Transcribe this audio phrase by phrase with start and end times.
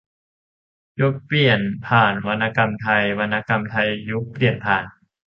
[1.01, 4.85] -ยุคเปลี่ยนผ่านวรรณกรรมไทย วรรณกรรมไทยยุคเปลี่ยนผ่าน